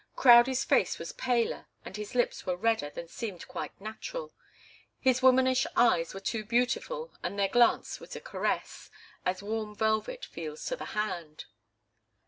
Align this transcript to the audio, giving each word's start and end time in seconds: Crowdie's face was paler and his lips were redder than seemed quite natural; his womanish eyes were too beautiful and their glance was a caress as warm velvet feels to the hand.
Crowdie's 0.15 0.63
face 0.63 0.97
was 0.97 1.11
paler 1.11 1.67
and 1.85 1.95
his 1.95 2.15
lips 2.15 2.43
were 2.43 2.55
redder 2.55 2.89
than 2.89 3.07
seemed 3.07 3.47
quite 3.47 3.79
natural; 3.79 4.33
his 4.99 5.21
womanish 5.21 5.67
eyes 5.75 6.15
were 6.15 6.19
too 6.19 6.43
beautiful 6.43 7.13
and 7.21 7.37
their 7.37 7.47
glance 7.47 7.99
was 7.99 8.15
a 8.15 8.19
caress 8.19 8.89
as 9.27 9.43
warm 9.43 9.75
velvet 9.75 10.25
feels 10.25 10.65
to 10.65 10.75
the 10.75 10.85
hand. 10.97 11.45